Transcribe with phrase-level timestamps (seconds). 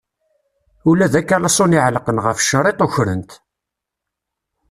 [0.89, 3.31] Ula d akalṣun iɛellqen ɣef ccriṭ, ukren-t!